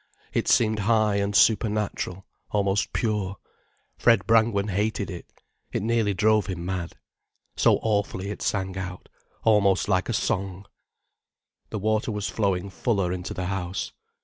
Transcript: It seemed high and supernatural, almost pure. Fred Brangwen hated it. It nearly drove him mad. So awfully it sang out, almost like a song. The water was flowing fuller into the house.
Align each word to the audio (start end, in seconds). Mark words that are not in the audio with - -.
It 0.33 0.47
seemed 0.47 0.79
high 0.79 1.17
and 1.17 1.35
supernatural, 1.35 2.25
almost 2.49 2.91
pure. 2.91 3.35
Fred 3.99 4.25
Brangwen 4.25 4.69
hated 4.69 5.11
it. 5.11 5.31
It 5.71 5.83
nearly 5.83 6.15
drove 6.15 6.47
him 6.47 6.65
mad. 6.65 6.97
So 7.55 7.77
awfully 7.83 8.31
it 8.31 8.41
sang 8.41 8.75
out, 8.79 9.09
almost 9.43 9.87
like 9.87 10.09
a 10.09 10.13
song. 10.13 10.65
The 11.69 11.77
water 11.77 12.11
was 12.11 12.27
flowing 12.27 12.71
fuller 12.71 13.11
into 13.13 13.35
the 13.35 13.45
house. 13.45 13.91